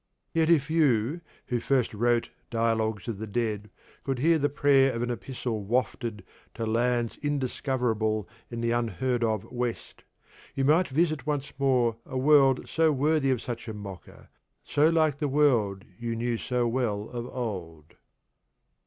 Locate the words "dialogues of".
2.49-3.19